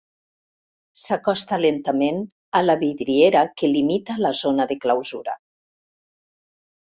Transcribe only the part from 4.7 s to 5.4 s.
de clausura.